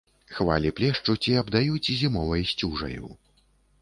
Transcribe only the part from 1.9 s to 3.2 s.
зімовай сцюжаю.